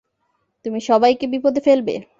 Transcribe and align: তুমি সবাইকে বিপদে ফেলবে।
তুমি 0.65 0.79
সবাইকে 0.81 1.25
বিপদে 1.27 1.61
ফেলবে। 1.65 1.95